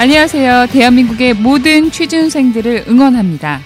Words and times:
안녕하세요. 0.00 0.68
대한민국의 0.72 1.34
모든 1.34 1.90
취준생들을 1.90 2.86
응원합니다. 2.88 3.60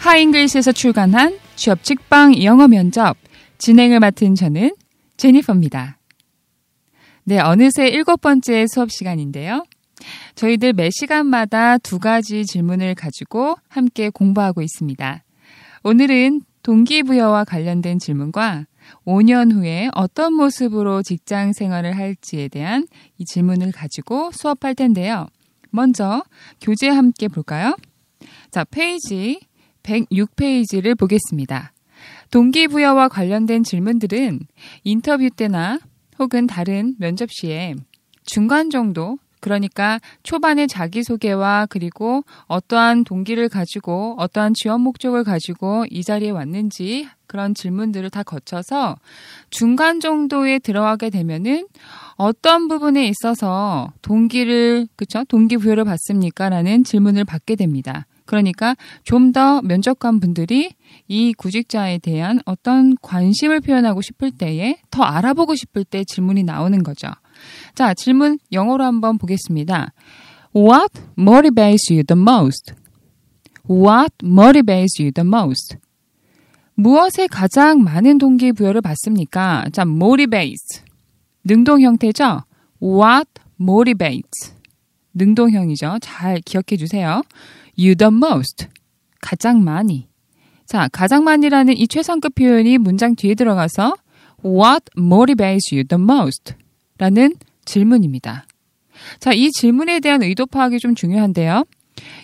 하잉글스에서 0.00 0.72
출간한 0.72 1.38
취업 1.54 1.84
직방 1.84 2.42
영어 2.42 2.66
면접 2.66 3.16
진행을 3.58 4.00
맡은 4.00 4.34
저는 4.34 4.74
제니퍼입니다. 5.16 5.98
네, 7.22 7.38
어느새 7.38 7.86
일곱 7.86 8.22
번째 8.22 8.66
수업 8.66 8.90
시간인데요. 8.90 9.64
저희들 10.34 10.72
매 10.72 10.90
시간마다 10.90 11.78
두 11.78 12.00
가지 12.00 12.44
질문을 12.44 12.96
가지고 12.96 13.54
함께 13.68 14.10
공부하고 14.10 14.62
있습니다. 14.62 15.22
오늘은 15.84 16.40
동기부여와 16.64 17.44
관련된 17.44 18.00
질문과 18.00 18.66
5년 19.04 19.52
후에 19.52 19.90
어떤 19.94 20.34
모습으로 20.34 21.04
직장 21.04 21.52
생활을 21.52 21.96
할지에 21.96 22.48
대한 22.48 22.88
이 23.18 23.24
질문을 23.24 23.70
가지고 23.70 24.32
수업할 24.32 24.74
텐데요. 24.74 25.28
먼저 25.76 26.24
교재 26.60 26.88
함께 26.88 27.28
볼까요? 27.28 27.76
자, 28.50 28.64
페이지 28.64 29.40
106페이지를 29.82 30.98
보겠습니다. 30.98 31.72
동기부여와 32.30 33.08
관련된 33.08 33.62
질문들은 33.62 34.40
인터뷰 34.82 35.30
때나 35.30 35.78
혹은 36.18 36.46
다른 36.46 36.96
면접 36.98 37.30
시에 37.30 37.74
중간 38.24 38.70
정도 38.70 39.18
그러니까 39.46 40.00
초반에 40.24 40.66
자기소개와 40.66 41.66
그리고 41.70 42.24
어떠한 42.48 43.04
동기를 43.04 43.48
가지고 43.48 44.16
어떠한 44.18 44.54
지원 44.54 44.80
목적을 44.80 45.22
가지고 45.22 45.84
이 45.88 46.02
자리에 46.02 46.30
왔는지 46.30 47.06
그런 47.28 47.54
질문들을 47.54 48.10
다 48.10 48.24
거쳐서 48.24 48.96
중간 49.50 50.00
정도에 50.00 50.58
들어가게 50.58 51.10
되면은 51.10 51.68
어떤 52.16 52.66
부분에 52.66 53.06
있어서 53.06 53.92
동기를 54.02 54.88
그쵸 54.96 55.22
동기부여를 55.22 55.84
받습니까라는 55.84 56.82
질문을 56.82 57.24
받게 57.24 57.54
됩니다. 57.54 58.06
그러니까 58.24 58.74
좀 59.04 59.30
더 59.30 59.62
면접관 59.62 60.18
분들이 60.18 60.72
이 61.06 61.32
구직자에 61.34 61.98
대한 61.98 62.40
어떤 62.46 62.96
관심을 63.00 63.60
표현하고 63.60 64.02
싶을 64.02 64.32
때에 64.32 64.78
더 64.90 65.04
알아보고 65.04 65.54
싶을 65.54 65.84
때 65.84 66.02
질문이 66.02 66.42
나오는 66.42 66.82
거죠. 66.82 67.06
자, 67.74 67.94
질문 67.94 68.38
영어로 68.52 68.84
한번 68.84 69.18
보겠습니다. 69.18 69.92
What 70.54 71.00
motivates 71.18 71.92
you 71.92 72.02
the 72.04 72.18
most? 72.20 72.74
What 73.68 74.14
motivates 74.24 75.02
you 75.02 75.12
the 75.12 75.26
most? 75.26 75.76
무엇에 76.74 77.26
가장 77.26 77.82
많은 77.82 78.18
동기부여를 78.18 78.80
받습니까? 78.82 79.66
자, 79.72 79.82
motivates. 79.82 80.82
능동 81.44 81.80
형태죠? 81.80 82.42
What 82.82 83.30
motivates. 83.60 84.54
능동형이죠. 85.14 85.98
잘 86.00 86.40
기억해 86.40 86.76
주세요. 86.76 87.22
You 87.78 87.94
the 87.94 88.08
most. 88.12 88.66
가장 89.20 89.64
많이. 89.64 90.08
자, 90.66 90.88
가장 90.92 91.24
많이라는 91.24 91.76
이 91.76 91.88
최상급 91.88 92.34
표현이 92.34 92.78
문장 92.78 93.14
뒤에 93.14 93.34
들어가서 93.34 93.94
What 94.44 94.90
motivates 94.98 95.74
you 95.74 95.84
the 95.84 96.00
most? 96.00 96.54
라는 96.98 97.34
질문입니다. 97.64 98.46
자, 99.18 99.32
이 99.32 99.50
질문에 99.50 100.00
대한 100.00 100.22
의도 100.22 100.46
파악이 100.46 100.78
좀 100.78 100.94
중요한데요. 100.94 101.64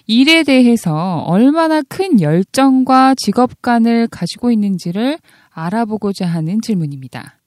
일에 0.06 0.42
대해서 0.42 1.19
얼마나 1.27 1.83
큰 1.83 2.20
열정과 2.20 3.15
직업관을 3.17 4.09
가지고 4.09 4.50
있는지를 4.50 5.19
알아보고자 5.50 6.27
하는 6.27 6.61
질문입니다. 6.61 7.39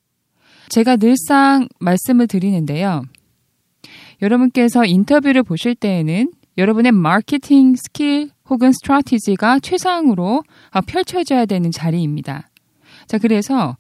제가 0.70 0.98
늘상 0.98 1.68
말씀을 1.80 2.28
드리는데요. 2.28 3.04
여러분께서 4.22 4.86
인터뷰를 4.86 5.44
보실 5.44 5.76
때에는 5.76 6.32
여러분의 6.58 6.92
마케팅 6.92 7.76
스킬 7.76 8.30
혹은 8.50 8.72
스트라티지가 8.72 9.60
최상으로 9.60 10.44
펼쳐져야 10.88 11.46
되는 11.46 11.72
자리입니다. 11.72 12.50
자, 13.08 13.18
그래서 13.18 13.70
어, 13.70 13.76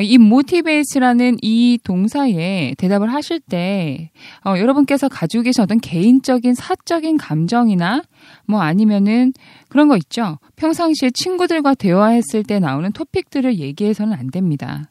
이 0.00 0.14
motivate라는 0.14 1.38
이 1.42 1.78
동사에 1.82 2.74
대답을 2.78 3.12
하실 3.12 3.40
때 3.40 4.10
어, 4.44 4.54
여러분께서 4.58 5.08
가지고 5.08 5.42
계신 5.44 5.62
어떤 5.62 5.80
개인적인 5.80 6.54
사적인 6.54 7.16
감정이나 7.16 8.02
뭐 8.46 8.60
아니면은 8.60 9.32
그런 9.68 9.88
거 9.88 9.96
있죠. 9.96 10.38
평상시에 10.56 11.10
친구들과 11.10 11.74
대화했을 11.74 12.42
때 12.44 12.58
나오는 12.58 12.90
토픽들을 12.92 13.58
얘기해서는 13.58 14.12
안 14.14 14.30
됩니다. 14.30 14.90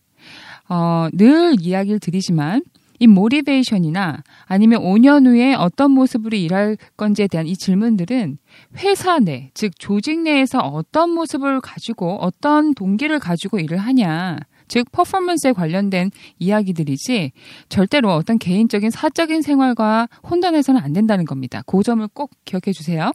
어, 0.69 1.07
늘 1.13 1.55
이야기를 1.59 1.99
드리지만 1.99 2.61
이 2.99 3.07
모티베이션이나 3.07 4.23
아니면 4.45 4.81
5년 4.81 5.27
후에 5.27 5.53
어떤 5.53 5.91
모습으로 5.91 6.35
일할 6.35 6.77
건지에 6.97 7.27
대한 7.27 7.45
이 7.45 7.55
질문들은 7.55 8.37
회사 8.77 9.19
내, 9.19 9.51
즉 9.53 9.77
조직 9.77 10.19
내에서 10.19 10.59
어떤 10.59 11.11
모습을 11.11 11.61
가지고 11.61 12.17
어떤 12.21 12.73
동기를 12.73 13.19
가지고 13.19 13.59
일을 13.59 13.77
하냐, 13.77 14.39
즉 14.67 14.91
퍼포먼스에 14.91 15.53
관련된 15.53 16.11
이야기들이지 16.39 17.31
절대로 17.69 18.13
어떤 18.13 18.37
개인적인 18.37 18.89
사적인 18.89 19.41
생활과 19.41 20.07
혼돈해서는 20.29 20.81
안 20.81 20.93
된다는 20.93 21.25
겁니다. 21.25 21.61
그 21.65 21.83
점을 21.83 22.05
꼭 22.13 22.31
기억해 22.45 22.73
주세요. 22.73 23.11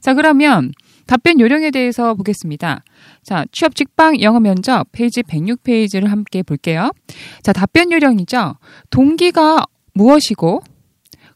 자, 0.00 0.14
그러면 0.14 0.72
답변 1.06 1.40
요령에 1.40 1.70
대해서 1.70 2.14
보겠습니다. 2.14 2.84
자, 3.22 3.44
취업 3.52 3.74
직방 3.74 4.20
영어 4.20 4.40
면접 4.40 4.86
페이지 4.92 5.22
106페이지를 5.22 6.06
함께 6.06 6.42
볼게요. 6.42 6.90
자, 7.42 7.52
답변 7.52 7.90
요령이죠. 7.90 8.56
동기가 8.90 9.64
무엇이고 9.94 10.62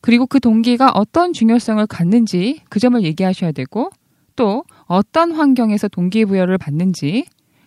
그리고 0.01 0.27
그 0.27 0.39
동기가 0.39 0.91
어떤 0.95 1.33
중요성을 1.33 1.87
갖는지 1.87 2.61
그 2.69 2.79
점을 2.79 3.03
얘기하셔야 3.03 3.53
되고 3.53 3.91
또 4.37 4.65
어떤 4.85 5.33
환경에서 5.33 5.89
동기부여를 5.89 6.59
받는지 6.59 7.25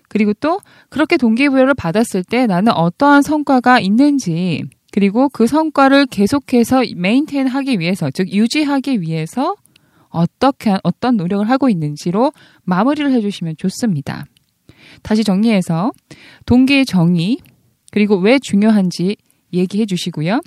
그리고 0.07 0.33
또 0.33 0.59
그렇게 0.89 1.17
동기부여를 1.17 1.73
받았을 1.73 2.23
때 2.23 2.47
나는 2.47 2.71
어떠한 2.73 3.21
성과가 3.21 3.79
있는지 3.79 4.63
그리고 4.91 5.29
그 5.29 5.47
성과를 5.47 6.07
계속해서 6.07 6.83
메인테인 6.95 7.47
하기 7.47 7.79
위해서 7.79 8.09
즉 8.11 8.31
유지하기 8.31 9.01
위해서 9.01 9.55
어떻게 10.09 10.77
어떤 10.83 11.17
노력을 11.17 11.47
하고 11.49 11.69
있는지로 11.69 12.31
마무리를 12.63 13.11
해 13.11 13.21
주시면 13.21 13.55
좋습니다. 13.57 14.25
다시 15.03 15.23
정리해서 15.23 15.91
동기의 16.45 16.85
정의 16.85 17.37
그리고 17.91 18.17
왜 18.17 18.39
중요한지 18.39 19.17
얘기해 19.53 19.85
주시고요. 19.85 20.41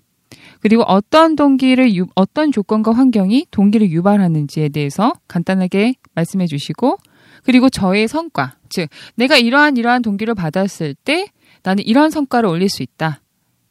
그리고 0.61 0.83
어떤 0.83 1.37
동기를 1.37 1.95
유, 1.95 2.07
어떤 2.15 2.53
조건과 2.53 2.93
환경이 2.93 3.47
동기를 3.51 3.91
유발하는지에 3.91 4.69
대해서 4.71 5.13
간단하게 5.29 5.95
말씀해 6.15 6.47
주시고 6.47 6.99
그리고 7.45 7.69
저의 7.69 8.09
성과 8.09 8.57
즉 8.69 8.89
내가 9.15 9.37
이러한 9.37 9.77
이러한 9.77 10.03
동기를 10.03 10.35
받았을 10.35 10.95
때 10.95 11.27
나는 11.63 11.85
이러한 11.85 12.11
성과를 12.11 12.49
올릴 12.49 12.69
수 12.69 12.83
있다. 12.83 13.21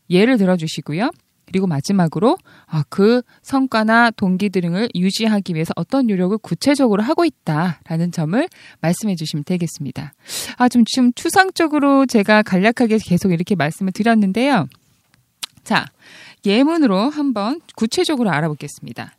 예를 0.10 0.38
들어 0.38 0.58
주시고요. 0.58 1.12
그리고 1.46 1.66
마지막으로 1.66 2.38
아, 2.68 2.84
그 2.90 3.24
성과나 3.42 4.12
동기 4.12 4.50
등을 4.50 4.90
유지하기 4.94 5.56
위해서 5.56 5.74
어떤 5.76 6.06
노력을 6.06 6.38
구체적으로 6.38 7.02
하고 7.02 7.26
있다라는 7.26 8.12
점을 8.12 8.48
말씀해 8.82 9.16
주시면 9.16 9.46
되겠습니다. 9.46 10.14
아, 10.58 10.70
좀 10.70 10.84
지금 10.86 11.12
추상적으로 11.14 12.06
제가 12.06 12.44
간략하게 12.44 13.00
계속 13.00 13.32
이렇게 13.32 13.56
말씀을 13.56 13.92
드렸는데요. 13.94 14.68
자, 15.64 15.86
예문으로 16.46 17.10
한번 17.10 17.62
구체적으로 17.76 18.30
알아보겠습니다. 18.30 19.16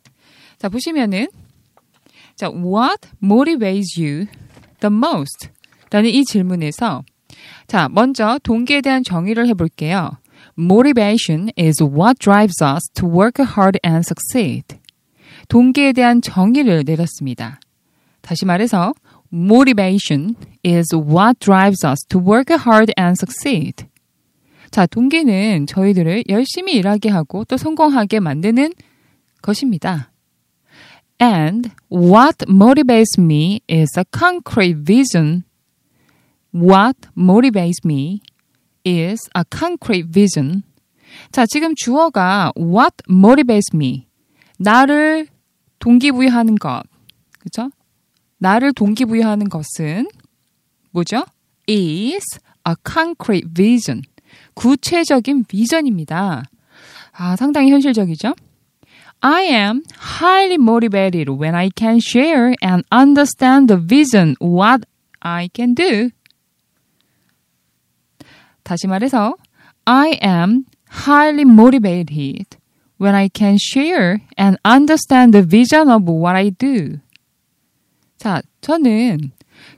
자, 0.57 0.69
보시면은 0.69 1.27
자, 2.41 2.49
what 2.49 3.07
motivates 3.21 4.01
you 4.01 4.25
the 4.79 4.91
most? 4.91 5.49
라는 5.91 6.09
이 6.09 6.25
질문에서 6.25 7.03
자, 7.67 7.87
먼저 7.87 8.39
동기에 8.41 8.81
대한 8.81 9.03
정의를 9.03 9.47
해 9.47 9.53
볼게요. 9.53 10.17
Motivation 10.57 11.51
is 11.55 11.83
what 11.83 12.17
drives 12.17 12.63
us 12.63 12.89
to 12.95 13.07
work 13.07 13.45
hard 13.45 13.77
and 13.85 14.03
succeed. 14.03 14.79
동기에 15.49 15.93
대한 15.93 16.19
정의를 16.23 16.81
내렸습니다. 16.83 17.59
다시 18.21 18.45
말해서 18.45 18.95
motivation 19.31 20.33
is 20.65 20.95
what 20.95 21.37
drives 21.37 21.85
us 21.85 22.03
to 22.07 22.19
work 22.19 22.51
hard 22.51 22.91
and 22.97 23.19
succeed. 23.21 23.85
자, 24.71 24.87
동기는 24.87 25.67
저희들을 25.67 26.23
열심히 26.27 26.73
일하게 26.73 27.09
하고 27.09 27.45
또 27.45 27.55
성공하게 27.57 28.19
만드는 28.19 28.73
것입니다. 29.43 30.10
And 31.21 31.71
what 31.87 32.39
motivates 32.47 33.19
me 33.19 33.61
is 33.69 33.95
a 33.95 34.05
concrete 34.05 34.77
vision. 34.77 35.43
What 36.51 36.97
motivates 37.15 37.85
me 37.85 38.21
is 38.83 39.29
a 39.35 39.45
concrete 39.45 40.07
vision. 40.11 40.63
자, 41.31 41.45
지금 41.45 41.75
주어가 41.75 42.51
what 42.57 42.95
motivates 43.07 43.69
me. 43.71 44.07
나를 44.57 45.27
동기부여하는 45.77 46.55
것. 46.55 46.81
그죠? 47.37 47.69
나를 48.39 48.73
동기부여하는 48.73 49.49
것은 49.49 50.07
뭐죠? 50.89 51.23
is 51.69 52.39
a 52.67 52.73
concrete 52.83 53.47
vision. 53.53 54.01
구체적인 54.55 55.43
비전입니다. 55.43 56.45
아, 57.11 57.35
상당히 57.35 57.69
현실적이죠? 57.69 58.33
I 59.22 59.42
am 59.42 59.82
highly 59.96 60.58
motivated 60.58 61.28
when 61.28 61.54
I 61.54 61.70
can 61.70 62.00
share 62.00 62.54
and 62.62 62.84
understand 62.92 63.68
the 63.68 63.76
vision 63.76 64.36
what 64.38 64.84
I 65.20 65.48
can 65.52 65.74
do. 65.74 66.10
다시 68.62 68.86
말해서 68.86 69.34
I 69.86 70.18
am 70.22 70.64
highly 70.88 71.44
motivated 71.44 72.56
when 72.98 73.14
I 73.14 73.28
can 73.28 73.56
share 73.58 74.20
and 74.36 74.58
understand 74.64 75.32
the 75.32 75.42
vision 75.42 75.88
of 75.88 76.08
what 76.08 76.36
I 76.36 76.50
do. 76.50 76.98
자, 78.18 78.42
저는 78.60 79.32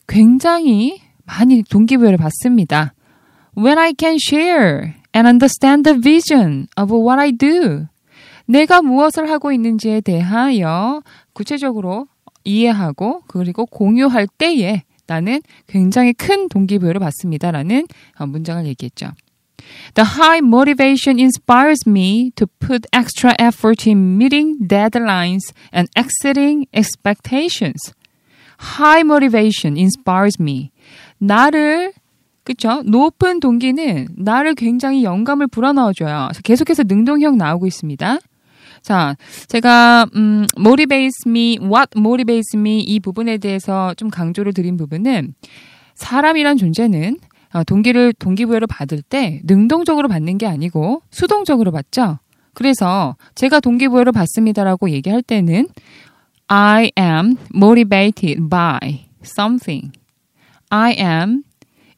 굉장히 0.06 1.00
많이 1.24 1.62
동기부여를 1.62 2.16
받습니다. 2.18 2.94
When 3.56 3.78
I 3.78 3.92
can 3.98 4.16
share 4.20 4.94
and 5.12 5.28
understand 5.28 5.84
the 5.84 5.98
vision 5.98 6.68
of 6.76 6.92
what 6.92 7.20
I 7.20 7.32
do. 7.32 7.88
내가 8.45 8.81
무엇을 8.81 9.29
하고 9.29 9.51
있는지에 9.51 10.01
대하여 10.01 11.01
구체적으로 11.33 12.07
이해하고 12.43 13.21
그리고 13.27 13.65
공유할 13.65 14.27
때에 14.27 14.83
나는 15.07 15.41
굉장히 15.67 16.13
큰 16.13 16.49
동기부여를 16.49 16.99
받습니다. 16.99 17.51
라는 17.51 17.87
문장을 18.19 18.65
얘기했죠. 18.65 19.11
The 19.95 20.07
high 20.17 20.39
motivation 20.39 21.19
inspires 21.19 21.87
me 21.87 22.31
to 22.35 22.47
put 22.59 22.87
extra 22.91 23.33
effort 23.39 23.89
in 23.89 24.17
meeting 24.17 24.67
deadlines 24.67 25.53
and 25.73 25.89
exceeding 25.97 26.65
expectations. 26.73 27.93
High 28.77 29.01
motivation 29.01 29.77
inspires 29.77 30.41
me. 30.41 30.71
나를 31.17 31.93
그쵸? 32.43 32.83
높은 32.83 33.39
동기는 33.39 34.07
나를 34.17 34.55
굉장히 34.55 35.03
영감을 35.03 35.47
불어넣어줘요. 35.47 36.29
계속해서 36.43 36.83
능동형 36.83 37.37
나오고 37.37 37.67
있습니다. 37.67 38.17
자, 38.83 39.15
제가 39.47 40.07
음, 40.15 40.45
motivates 40.59 41.27
me, 41.27 41.57
what 41.61 41.89
motivates 41.95 42.55
me 42.55 42.81
이 42.81 42.99
부분에 42.99 43.37
대해서 43.37 43.93
좀 43.95 44.09
강조를 44.09 44.53
드린 44.53 44.75
부분은 44.75 45.33
사람이란 45.95 46.57
존재는 46.57 47.17
어, 47.53 47.63
동기를 47.63 48.13
동기부여를 48.19 48.67
받을 48.67 49.01
때 49.01 49.39
능동적으로 49.45 50.07
받는 50.09 50.37
게 50.37 50.47
아니고 50.47 51.01
수동적으로 51.11 51.71
받죠. 51.71 52.19
그래서 52.53 53.15
제가 53.35 53.61
동기부여를 53.61 54.11
받습니다라고 54.11 54.89
얘기할 54.89 55.21
때는 55.21 55.67
I 56.47 56.91
am 56.99 57.37
motivated 57.55 58.49
by 58.49 59.05
something. 59.23 59.91
I 60.69 60.95
am 60.99 61.43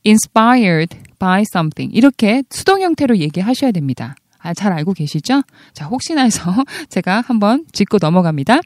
inspired 0.06 0.96
by 1.18 1.42
something. 1.42 1.96
이렇게 1.96 2.44
수동 2.50 2.82
형태로 2.82 3.18
얘기하셔야 3.18 3.72
됩니다. 3.72 4.16
아, 4.46 4.54
잘 4.54 4.72
알고 4.74 4.94
계시죠? 4.94 5.42
자, 5.74 5.86
혹시나 5.86 6.22
해서 6.22 6.54
제가 6.90 7.24
한번 7.26 7.66
짚고 7.72 7.98
넘어갑니다. 8.00 8.60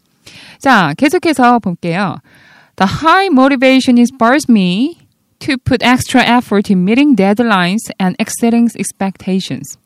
자, 0.60 0.94
계속해서 0.98 1.60
볼게요. 1.60 2.18
The 2.76 2.90
high 3.02 3.28
motivation 3.32 3.98
inspires 3.98 4.46
me 4.50 4.98
to 5.40 5.56
put 5.58 5.84
extra 5.84 6.22
effort 6.22 6.72
in 6.72 6.84
meeting 6.84 7.16
deadlines 7.16 7.90
and 8.00 8.16
exceeding 8.20 8.70
expectations. 8.78 9.78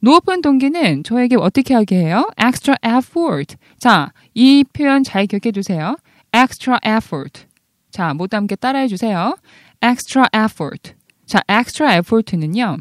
높은 0.00 0.40
동기는 0.40 1.02
저에게 1.02 1.36
어떻게 1.36 1.74
하게 1.74 1.96
해요? 1.96 2.28
extra 2.40 2.76
effort. 2.84 3.56
자, 3.80 4.12
이 4.34 4.64
표현 4.72 5.02
잘 5.02 5.26
기억해 5.26 5.50
두세요. 5.50 5.96
extra 6.34 6.78
effort. 6.86 7.46
자, 7.90 8.14
못 8.14 8.34
함께 8.34 8.54
따라해 8.54 8.86
주세요. 8.86 9.36
extra 9.82 10.26
effort. 10.34 10.94
자, 11.26 11.40
extra 11.48 11.92
effort는요. 11.94 12.78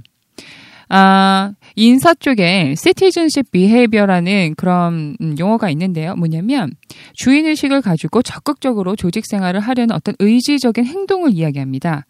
아, 0.90 1.54
인사 1.76 2.14
쪽에 2.14 2.76
citizenship 2.78 3.52
behavior라는 3.52 4.56
그런 4.56 5.16
용어가 5.40 5.70
있는데요. 5.70 6.16
뭐냐면 6.16 6.72
주인 7.14 7.46
의식을 7.46 7.82
가지고 7.82 8.22
적극적으로 8.22 8.96
조직 8.96 9.26
생활을 9.26 9.60
하려는 9.60 9.96
어떤 9.96 10.16
의지적인 10.20 10.86
행동을 10.86 11.32
이야기합니다. 11.32 12.06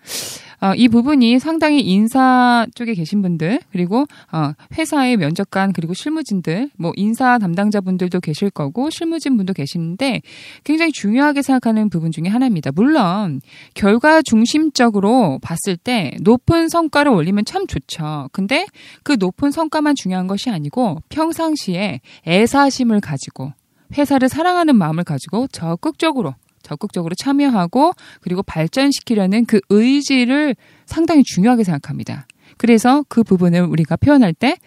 어, 0.61 0.75
이 0.75 0.87
부분이 0.87 1.39
상당히 1.39 1.81
인사 1.81 2.67
쪽에 2.75 2.93
계신 2.93 3.23
분들 3.23 3.59
그리고 3.71 4.05
어, 4.31 4.53
회사의 4.77 5.17
면접관 5.17 5.73
그리고 5.73 5.95
실무진들 5.95 6.69
뭐 6.77 6.91
인사 6.95 7.39
담당자분들도 7.39 8.19
계실 8.19 8.51
거고 8.51 8.91
실무진 8.91 9.37
분도 9.37 9.53
계시는데 9.53 10.21
굉장히 10.63 10.91
중요하게 10.91 11.41
생각하는 11.41 11.89
부분 11.89 12.11
중에 12.11 12.25
하나입니다. 12.27 12.71
물론 12.73 13.41
결과 13.73 14.21
중심적으로 14.21 15.39
봤을 15.41 15.77
때 15.77 16.15
높은 16.21 16.69
성과를 16.69 17.11
올리면 17.11 17.45
참 17.45 17.65
좋죠. 17.65 18.29
근데 18.31 18.67
그 19.01 19.15
높은 19.19 19.49
성과만 19.49 19.95
중요한 19.95 20.27
것이 20.27 20.51
아니고 20.51 21.01
평상시에 21.09 22.01
애사심을 22.27 23.01
가지고 23.01 23.51
회사를 23.97 24.29
사랑하는 24.29 24.75
마음을 24.75 25.03
가지고 25.03 25.47
적극적으로 25.47 26.35
적극적으로 26.63 27.15
참여하고 27.15 27.93
그리고 28.21 28.43
발전시키려는 28.43 29.45
그 29.45 29.59
의지를 29.69 30.55
상당히 30.85 31.23
중요하게 31.23 31.63
생각합니다. 31.63 32.27
그래서 32.57 33.03
그 33.07 33.23
부분을 33.23 33.61
우리가 33.63 33.97
표현할 33.97 34.33
때 34.33 34.57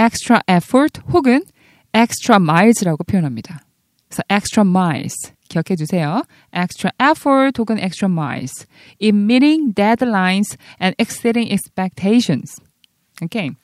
extra 0.00 0.40
effort 0.48 1.00
혹은 1.12 1.42
extra 1.94 2.36
miles라고 2.36 3.04
표현합니다. 3.04 3.60
그래서 4.08 4.22
extra 4.30 4.66
miles 4.66 5.14
기억해 5.48 5.76
주세요. 5.76 6.22
extra 6.54 6.90
effort 7.00 7.60
혹은 7.60 7.78
extra 7.78 8.10
miles 8.10 8.66
in 9.00 9.24
meeting 9.24 9.74
deadlines 9.74 10.56
and 10.80 10.94
exceeding 10.98 11.50
expectations. 11.50 12.60
오케이. 13.22 13.50
Okay. 13.50 13.56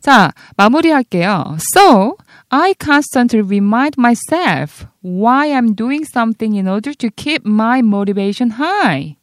자, 0.00 0.32
마무리할게요. 0.56 1.56
So, 1.74 2.16
I 2.50 2.74
constantly 2.74 3.42
remind 3.42 3.96
myself 3.96 4.86
why 5.02 5.52
I'm 5.52 5.74
doing 5.74 6.04
something 6.04 6.54
in 6.54 6.66
order 6.66 6.92
to 6.94 7.10
keep 7.10 7.46
my 7.46 7.80
motivation 7.80 8.50
high. 8.58 9.16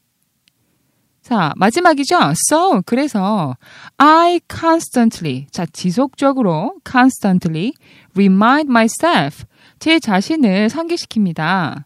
자, 1.22 1.52
마지막이죠. 1.58 2.34
So, 2.50 2.82
그래서 2.86 3.58
I 3.98 4.40
constantly, 4.50 5.48
자, 5.52 5.66
지속적으로 5.66 6.80
constantly 6.90 7.74
remind 8.16 8.70
myself, 8.70 9.44
제 9.80 10.00
자신을 10.00 10.70
상기시킵니다. 10.70 11.84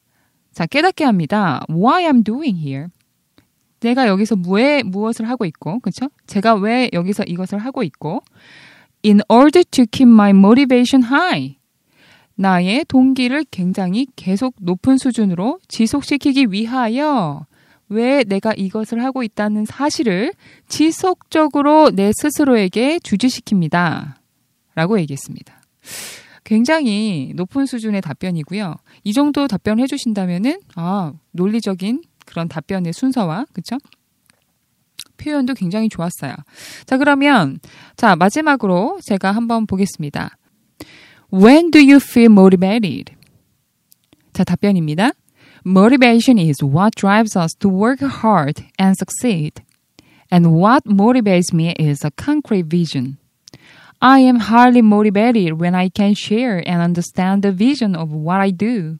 자, 0.53 0.65
깨닫게 0.67 1.03
합니다. 1.05 1.65
Why 1.69 2.03
I'm 2.03 2.23
doing 2.23 2.55
here. 2.59 2.89
내가 3.79 4.07
여기서 4.07 4.35
무에, 4.35 4.83
무엇을 4.83 5.27
하고 5.27 5.45
있고, 5.45 5.79
그렇죠? 5.79 6.09
제가 6.27 6.53
왜 6.53 6.91
여기서 6.93 7.23
이것을 7.23 7.57
하고 7.57 7.81
있고, 7.81 8.21
in 9.05 9.21
order 9.29 9.63
to 9.63 9.85
keep 9.85 10.09
my 10.09 10.31
motivation 10.31 11.03
high. 11.03 11.57
나의 12.35 12.85
동기를 12.87 13.45
굉장히 13.51 14.07
계속 14.15 14.55
높은 14.59 14.97
수준으로 14.97 15.59
지속시키기 15.67 16.47
위하여 16.49 17.45
왜 17.89 18.23
내가 18.23 18.53
이것을 18.53 19.03
하고 19.03 19.21
있다는 19.21 19.65
사실을 19.65 20.33
지속적으로 20.67 21.91
내 21.91 22.11
스스로에게 22.13 22.99
주지시킵니다. 22.99 24.13
라고 24.75 24.99
얘기했습니다. 25.01 25.61
굉장히 26.43 27.33
높은 27.35 27.65
수준의 27.65 28.01
답변이고요. 28.01 28.75
이 29.03 29.13
정도 29.13 29.47
답변 29.47 29.79
해주신다면은, 29.79 30.59
아, 30.75 31.13
논리적인 31.31 32.01
그런 32.25 32.47
답변의 32.47 32.93
순서와, 32.93 33.45
그쵸? 33.53 33.77
표현도 35.16 35.54
굉장히 35.54 35.88
좋았어요. 35.88 36.34
자, 36.84 36.98
그러면, 36.98 37.58
자, 37.96 38.16
마지막으로 38.16 38.98
제가 39.04 39.32
한번 39.32 39.66
보겠습니다. 39.66 40.36
When 41.32 41.70
do 41.70 41.80
you 41.80 41.96
feel 41.96 42.30
motivated? 42.30 43.14
자, 44.32 44.44
답변입니다. 44.44 45.10
Motivation 45.64 46.38
is 46.38 46.62
what 46.62 46.94
drives 46.94 47.36
us 47.36 47.52
to 47.58 47.68
work 47.68 48.00
hard 48.00 48.64
and 48.78 48.94
succeed. 48.96 49.62
And 50.30 50.54
what 50.54 50.84
motivates 50.86 51.52
me 51.52 51.74
is 51.78 52.04
a 52.04 52.10
concrete 52.10 52.68
vision. 52.68 53.18
I 54.00 54.20
am 54.20 54.38
highly 54.38 54.82
motivated 54.82 55.58
when 55.58 55.74
I 55.74 55.88
can 55.88 56.14
share 56.14 56.62
and 56.66 56.82
understand 56.82 57.42
the 57.42 57.50
vision 57.50 57.96
of 57.96 58.12
what 58.12 58.40
I 58.40 58.50
do. 58.50 58.98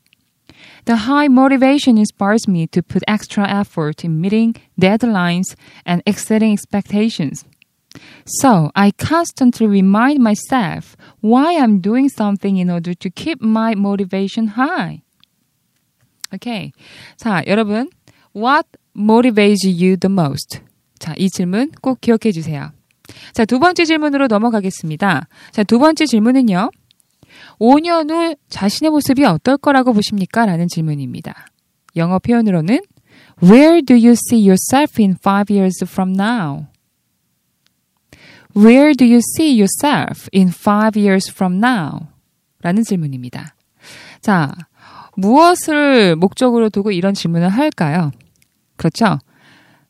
The 0.85 0.97
high 0.97 1.28
motivation 1.28 1.99
inspires 1.99 2.47
me 2.47 2.66
to 2.68 2.83
put 2.83 3.02
extra 3.09 3.49
effort 3.49 4.04
in 4.04 4.21
meeting 4.21 4.54
deadlines 4.80 5.56
and 5.85 6.02
exceeding 6.06 6.52
expectations. 6.52 7.45
So 8.26 8.71
I 8.75 8.92
constantly 8.92 9.66
remind 9.66 10.21
myself 10.23 10.97
why 11.21 11.56
I'm 11.59 11.80
doing 11.80 12.09
something 12.09 12.56
in 12.56 12.71
order 12.71 12.95
to 12.95 13.11
keep 13.11 13.40
my 13.40 13.75
motivation 13.75 14.49
high. 14.49 15.02
Okay. 16.35 16.73
자, 17.16 17.45
여러분. 17.47 17.88
What 18.33 18.66
motivates 18.95 19.64
you 19.64 19.97
the 19.97 20.11
most? 20.11 20.61
자, 20.99 21.14
이 21.16 21.30
질문 21.30 21.71
꼭 21.80 22.00
기억해 22.00 22.33
주세요. 22.33 22.71
자, 23.33 23.45
두 23.45 23.59
번째 23.59 23.85
질문으로 23.85 24.26
넘어가겠습니다. 24.26 25.28
자, 25.52 25.64
두 25.64 25.78
번째 25.78 26.04
질문은요. 26.04 26.71
5년 27.59 28.09
후 28.11 28.35
자신의 28.50 28.91
모습이 28.91 29.25
어떨 29.25 29.57
거라고 29.57 29.93
보십니까? 29.93 30.45
라는 30.45 30.67
질문입니다. 30.67 31.47
영어 31.95 32.19
표현으로는 32.19 32.79
Where 33.43 33.81
do 33.81 33.95
you 33.95 34.11
see 34.11 34.47
yourself 34.47 35.01
in 35.01 35.15
five 35.19 35.53
years 35.53 35.83
from 35.83 36.13
now? 36.13 36.67
Where 38.55 38.93
do 38.93 39.05
you 39.05 39.19
see 39.35 39.53
yourself 39.59 40.29
in 40.33 40.50
five 40.50 41.00
years 41.00 41.31
from 41.31 41.55
now? 41.55 42.07
라는 42.61 42.83
질문입니다. 42.83 43.55
자, 44.21 44.51
무엇을 45.15 46.15
목적으로 46.15 46.69
두고 46.69 46.91
이런 46.91 47.13
질문을 47.13 47.50
할까요? 47.50 48.11
그렇죠? 48.75 49.19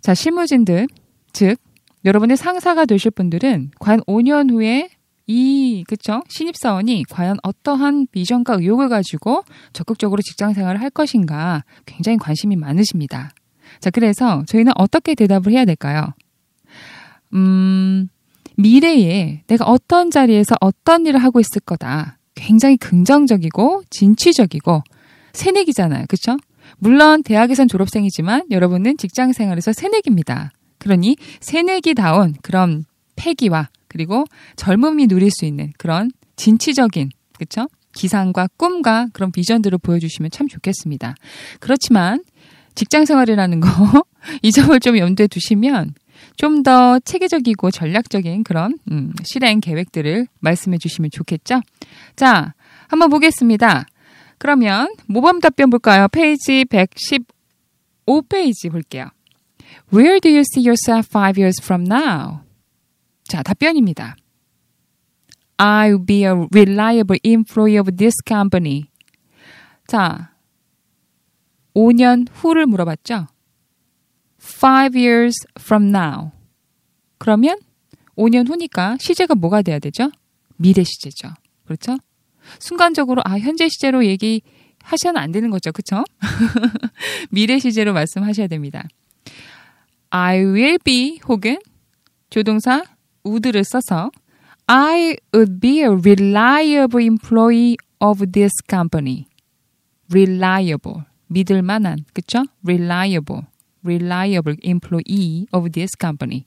자, 0.02 0.14
실무진들, 0.14 0.88
즉, 1.34 1.58
여러분의 2.06 2.38
상사가 2.38 2.86
되실 2.86 3.12
분들은 3.12 3.72
과연 3.80 4.02
5년 4.02 4.52
후에 4.52 4.90
이, 5.32 5.86
그쵸? 5.88 6.22
신입 6.28 6.58
사원이 6.58 7.06
과연 7.10 7.38
어떠한 7.42 8.08
비전과 8.12 8.56
의욕을 8.56 8.90
가지고 8.90 9.44
적극적으로 9.72 10.22
직장 10.22 10.54
생활을 10.54 10.82
할 10.82 10.90
것인가 10.90 11.64
굉장히 11.86 12.18
관심이 12.18 12.58
많으십니다. 12.58 13.32
자, 13.80 13.90
그래서 13.92 14.44
저희는 14.48 14.74
어떻게 14.76 15.16
대답을 15.16 15.54
해야 15.54 15.64
될까요? 15.64 16.14
음, 17.34 18.10
미래에 18.58 19.44
내가 19.48 19.64
어떤 19.66 20.12
자리에서 20.12 20.56
어떤 20.60 21.06
일을 21.06 21.24
하고 21.24 21.40
있을 21.40 21.62
거다. 21.62 22.18
굉장히 22.36 22.76
긍정적이고 22.76 23.84
진취적이고 23.90 24.84
새내기잖아요. 25.32 26.08
그쵸? 26.10 26.36
물론 26.78 27.24
대학에선 27.24 27.70
졸업생이지만 27.70 28.48
여러분은 28.52 28.98
직장 28.98 29.32
생활에서 29.32 29.72
새내기입니다. 29.72 30.52
그러니 30.78 31.16
새내기다운 31.40 32.36
그런 32.42 32.84
패기와 33.16 33.70
그리고 33.92 34.24
젊음이 34.56 35.08
누릴 35.08 35.30
수 35.30 35.44
있는 35.44 35.74
그런 35.78 36.10
진취적인 36.38 37.10
그쵸? 37.38 37.68
기상과 37.94 38.48
꿈과 38.56 39.08
그런 39.12 39.34
비전들을 39.34 39.78
보여주시면 39.80 40.32
참 40.32 40.48
좋겠습니다. 40.48 41.16
그렇지만 41.60 42.24
직장 42.74 43.04
생활이라는 43.04 43.60
거 43.60 43.68
이 44.42 44.52
점을 44.52 44.80
좀 44.80 44.98
염두에 44.98 45.28
두시면 45.28 45.94
좀 46.38 46.64
더 46.64 47.00
체계적이고 47.00 47.72
전략적인 47.72 48.44
그런 48.44 48.78
음, 48.92 49.14
실행 49.24 49.60
계획들을 49.60 50.28
말씀해 50.40 50.78
주시면 50.78 51.10
좋겠죠? 51.12 51.62
자, 52.16 52.54
한번 52.88 53.10
보겠습니다. 53.10 53.86
그러면 54.38 54.94
모범 55.08 55.40
답변 55.40 55.70
볼까요? 55.70 56.08
페이지 56.12 56.66
115페이지 56.66 58.72
볼게요. 58.72 59.08
Where 59.92 60.20
do 60.20 60.30
you 60.30 60.42
see 60.42 60.64
yourself 60.64 61.08
five 61.10 61.40
years 61.40 61.60
from 61.62 61.86
now? 61.88 62.42
자, 63.32 63.42
답변입니다. 63.44 64.18
I'll 65.56 66.06
be 66.06 66.26
a 66.26 66.34
reliable 66.52 67.18
employee 67.24 67.80
of 67.80 67.96
this 67.96 68.18
company. 68.28 68.90
자, 69.88 70.34
5년 71.74 72.28
후를 72.30 72.66
물어봤죠? 72.66 73.28
Five 74.38 75.00
years 75.00 75.48
from 75.58 75.96
now. 75.96 76.32
그러면 77.20 77.58
5년 78.18 78.50
후니까 78.50 78.98
시제가 79.00 79.36
뭐가 79.36 79.62
돼야 79.62 79.80
되죠? 79.80 80.12
미래 80.58 80.84
시제죠. 80.84 81.30
그렇죠? 81.64 82.00
순간적으로 82.60 83.22
아 83.24 83.40
현재 83.40 83.70
시제로 83.70 84.06
얘기하셔는 84.06 85.16
안 85.16 85.32
되는 85.32 85.50
거죠. 85.52 85.72
그렇죠? 85.72 86.04
미래 87.32 87.60
시제로 87.60 87.94
말씀하셔야 87.94 88.48
됩니다. 88.48 88.90
I 90.10 90.40
will 90.40 90.80
be 90.84 91.22
혹은 91.30 91.60
조동사 92.30 92.84
would를 93.26 93.64
써서 93.64 94.12
I 94.68 95.18
would 95.34 95.60
be 95.60 95.80
a 95.82 95.90
reliable 95.90 97.04
employee 97.04 97.78
of 98.00 98.32
this 98.32 98.54
company. 98.70 99.28
reliable 100.12 101.04
믿을 101.28 101.62
만한 101.62 102.06
그쵸? 102.14 102.44
reliable 102.66 103.44
reliable 103.84 104.58
employee 104.64 105.48
of 105.52 105.72
this 105.72 105.92
company. 106.00 106.46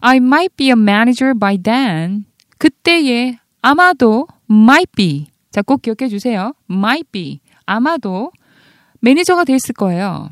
I 0.00 0.16
might 0.16 0.56
be 0.56 0.68
a 0.68 0.76
manager 0.76 1.34
by 1.34 1.56
then. 1.62 2.24
그때에 2.58 3.38
아마도 3.62 4.26
might 4.50 4.90
be 4.96 5.28
자 5.50 5.62
꼭 5.62 5.82
기억해 5.82 6.08
주세요. 6.08 6.52
might 6.70 7.10
be 7.12 7.40
아마도 7.66 8.32
매니저가 9.00 9.44
돼 9.44 9.54
있을 9.54 9.74
거예요. 9.74 10.30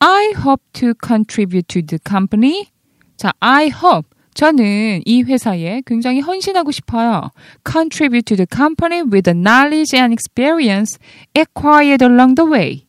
I 0.00 0.32
hope 0.36 0.62
to 0.74 0.92
contribute 1.04 1.66
to 1.68 1.82
the 1.82 1.98
company. 2.06 2.68
자, 3.16 3.32
I 3.40 3.68
hope. 3.68 4.07
저는 4.38 5.02
이 5.04 5.22
회사에 5.24 5.82
굉장히 5.84 6.20
헌신하고 6.20 6.70
싶어요. 6.70 7.32
Contribute 7.68 8.22
to 8.22 8.36
the 8.36 8.46
company 8.48 9.02
with 9.02 9.22
the 9.22 9.36
knowledge 9.36 9.98
and 9.98 10.12
experience 10.12 10.96
acquired 11.36 12.04
along 12.04 12.36
the 12.36 12.48
way. 12.48 12.86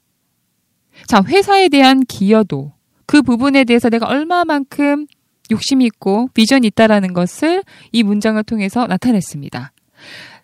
자, 1.08 1.24
회사에 1.25 1.70
대한 1.70 2.01
기여도. 2.01 2.72
그 3.08 3.24
부분에 3.24 3.63
대해서 3.63 3.89
내가 3.89 4.06
얼마만큼 4.06 5.08
욕심이 5.50 5.86
있고 5.86 6.29
비전이 6.36 6.68
있다라는 6.68 7.13
것을 7.13 7.63
이 7.91 8.03
문장을 8.03 8.44
통해서 8.44 8.86
나타냈습니다. 8.86 9.72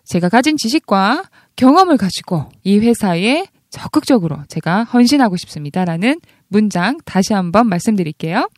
제가 0.06 0.28
가진 0.28 0.56
지식과 0.56 1.22
경험을 1.54 1.98
가지고 1.98 2.48
이 2.64 2.80
회사에 2.80 3.46
적극적으로 3.70 4.38
제가 4.48 4.82
헌신하고 4.82 5.36
싶습니다라는 5.36 6.18
문장 6.48 6.98
다시 7.04 7.32
한번 7.32 7.68
말씀드릴게요. 7.68 8.48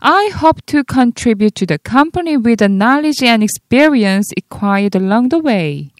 I 0.00 0.30
hope 0.34 0.62
to 0.66 0.84
contribute 0.84 1.54
to 1.56 1.66
the 1.66 1.78
company 1.78 2.36
with 2.36 2.58
the 2.58 2.68
knowledge 2.68 3.22
and 3.22 3.42
experience 3.42 4.32
acquired 4.36 4.94
along 4.94 5.30
the 5.30 5.40
way. 5.40 5.90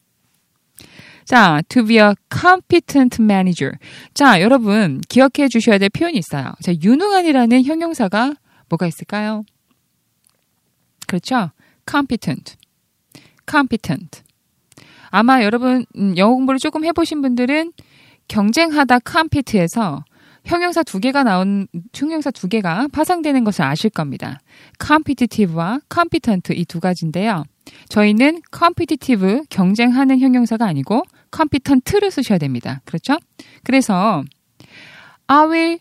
자, 1.25 1.63
to 1.69 1.85
be 1.85 1.99
a 1.99 2.15
competent 2.31 3.21
manager. 3.21 3.79
자, 4.13 4.41
여러분 4.41 5.01
기억해 5.09 5.49
주셔야 5.49 5.79
될 5.79 5.89
표현이 5.89 6.19
있어요. 6.19 6.53
자, 6.63 6.73
유능한이라는 6.83 7.65
형용사가 7.65 8.35
뭐가 8.69 8.87
있을까요? 8.87 9.45
그렇죠? 11.07 11.51
competent. 11.89 12.57
competent. 13.49 14.23
아마 15.09 15.43
여러분 15.43 15.87
영어 16.17 16.35
공부를 16.35 16.59
조금 16.59 16.85
해보신 16.85 17.23
분들은 17.23 17.73
경쟁하다 18.29 18.99
compete에서 19.09 20.05
형용사 20.45 20.83
두 20.83 21.01
개가 21.01 21.23
나온 21.25 21.67
형용사 21.95 22.31
두 22.31 22.49
개가 22.49 22.89
파생되는 22.93 23.45
것을 23.45 23.63
아실 23.63 23.91
겁니다. 23.91 24.41
competitive와 24.85 25.81
competent 25.93 26.53
이 26.55 26.65
두 26.65 26.81
가지인데요. 26.81 27.45
저희는 27.89 28.43
competitive 28.55 29.43
경쟁하는 29.49 30.21
형용사가 30.21 30.67
아니고 30.67 31.03
competent를 31.35 32.11
쓰셔야 32.11 32.39
됩니다. 32.39 32.83
그렇죠? 32.85 33.17
그래서 33.63 34.23
I 35.27 35.47
will 35.47 35.79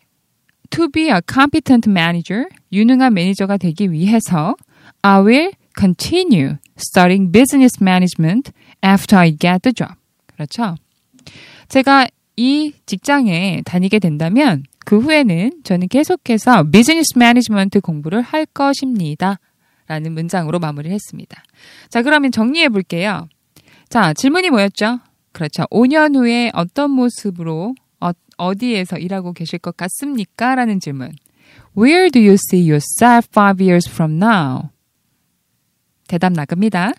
to 0.69 0.87
be 0.89 1.09
a 1.09 1.19
competent 1.31 1.89
manager 1.89 2.45
유능한 2.71 3.13
매니저가 3.13 3.57
되기 3.57 3.91
위해서 3.91 4.55
I 5.01 5.19
will 5.21 5.51
continue 5.77 6.55
studying 6.77 7.31
business 7.31 7.77
management 7.81 8.51
after 8.83 9.19
I 9.19 9.31
get 9.37 9.59
the 9.63 9.73
job. 9.73 9.95
그렇죠? 10.27 10.75
제가 11.67 12.07
이 12.35 12.73
직장에 12.85 13.61
다니게 13.65 13.99
된다면 13.99 14.63
그 14.85 14.99
후에는 14.99 15.61
저는 15.63 15.87
계속해서 15.87 16.63
business 16.65 17.17
management 17.17 17.81
공부를 17.81 18.21
할 18.21 18.45
것입니다. 18.45 19.39
라는 19.87 20.13
문장으로 20.13 20.59
마무리를 20.59 20.93
했습니다. 20.93 21.43
자, 21.89 22.01
그러면 22.01 22.31
정리해 22.31 22.69
볼게요. 22.69 23.27
자, 23.89 24.13
질문이 24.13 24.49
뭐였죠? 24.49 24.99
그렇죠. 25.31 25.63
5년 25.71 26.15
후에 26.15 26.51
어떤 26.53 26.91
모습으로 26.91 27.75
어, 28.37 28.55
디에서 28.55 28.97
일하고 28.97 29.33
계실 29.33 29.59
것 29.59 29.77
같습니까? 29.77 30.55
라는 30.55 30.79
질문. 30.79 31.11
Where 31.77 32.09
do 32.09 32.19
you 32.19 32.33
see 32.33 32.61
yourself 32.61 33.27
five 33.31 33.63
years 33.63 33.89
from 33.89 34.21
now? 34.21 34.69
대답 36.07 36.33
나갑니다. 36.33 36.93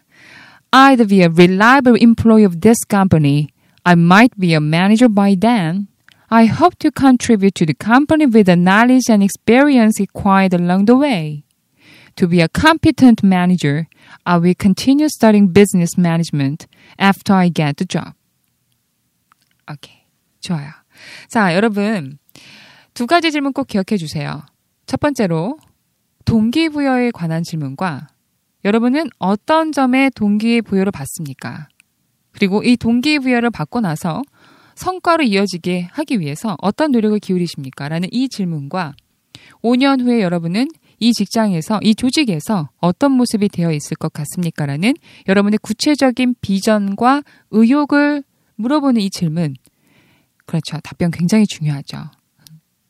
I'd 0.71 1.09
be 1.09 1.21
a 1.21 1.29
reliable 1.29 2.01
employee 2.01 2.45
of 2.45 2.61
this 2.61 2.79
company. 2.89 3.49
I 3.85 3.95
might 3.95 4.39
be 4.39 4.55
a 4.55 4.61
manager 4.61 5.09
by 5.09 5.37
then. 5.39 5.89
I 6.31 6.47
hope 6.47 6.77
to 6.79 6.91
contribute 6.91 7.55
to 7.57 7.67
the 7.67 7.75
company 7.75 8.27
with 8.27 8.47
the 8.47 8.57
knowledge 8.57 9.11
and 9.11 9.23
experience 9.23 10.01
acquired 10.01 10.55
along 10.55 10.87
the 10.87 10.97
way. 10.97 11.45
To 12.17 12.27
be 12.27 12.41
a 12.41 12.49
competent 12.49 13.23
manager, 13.23 13.87
I 14.25 14.39
will 14.39 14.55
continue 14.59 15.09
studying 15.09 15.53
business 15.53 15.99
management 15.99 16.67
after 16.99 17.35
I 17.35 17.51
get 17.51 17.77
the 17.77 17.87
job. 17.87 18.15
오케이. 19.71 20.05
좋아요. 20.41 20.71
자, 21.29 21.55
여러분. 21.55 22.19
두 22.95 23.07
가지 23.07 23.31
질문 23.31 23.53
꼭 23.53 23.67
기억해 23.67 23.97
주세요. 23.99 24.43
첫 24.87 25.01
번째로, 25.01 25.59
동기부여에 26.25 27.11
관한 27.11 27.43
질문과 27.43 28.09
여러분은 28.65 29.11
어떤 29.19 29.73
점에 29.73 30.11
동기부여를 30.15 30.93
받습니까? 30.93 31.69
그리고 32.35 32.63
이 32.63 32.77
동기부여를 32.77 33.51
받고 33.51 33.81
나서 33.81 34.23
성과로 34.75 35.25
이어지게 35.25 35.89
하기 35.93 36.21
위해서 36.21 36.57
어떤 36.61 36.91
노력을 36.91 37.19
기울이십니까? 37.19 37.89
라는 37.89 38.09
이 38.13 38.29
질문과 38.29 38.95
5년 39.63 40.01
후에 40.01 40.21
여러분은 40.21 40.69
이 41.01 41.13
직장에서, 41.13 41.81
이 41.83 41.95
조직에서 41.95 42.71
어떤 42.79 43.13
모습이 43.13 43.49
되어 43.49 43.73
있을 43.73 43.97
것 43.97 44.13
같습니까? 44.13 44.67
라는 44.67 44.95
여러분의 45.29 45.59
구체적인 45.63 46.37
비전과 46.41 47.23
의욕을 47.51 48.25
물어보는 48.57 49.01
이 49.01 49.11
질문. 49.11 49.55
그렇죠. 50.47 50.79
답변 50.83 51.11
굉장히 51.11 51.47
중요하죠. 51.47 52.11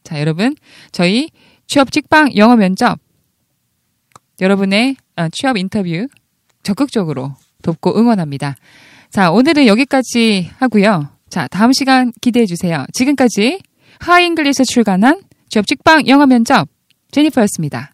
자, 0.02 0.20
여러분. 0.20 0.54
저희 0.92 1.30
취업 1.66 1.90
직방 1.90 2.36
영어 2.36 2.56
면접 2.56 2.98
여러분의 4.40 4.96
어, 5.16 5.28
취업 5.32 5.56
인터뷰 5.56 6.06
적극적으로 6.62 7.34
돕고 7.62 7.98
응원합니다. 7.98 8.56
자, 9.14 9.30
오늘은 9.30 9.68
여기까지 9.68 10.50
하고요. 10.58 11.08
자, 11.30 11.46
다음 11.46 11.72
시간 11.72 12.10
기대해 12.20 12.46
주세요. 12.46 12.84
지금까지 12.92 13.60
하잉글리에서 14.00 14.64
출간한 14.64 15.22
취업 15.48 15.68
직방 15.68 16.08
영어 16.08 16.26
면접 16.26 16.66
제니퍼였습니다. 17.12 17.93